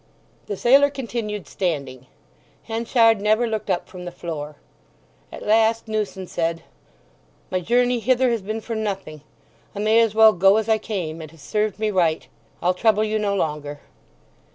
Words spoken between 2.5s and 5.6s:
Henchard never looked up from the floor. At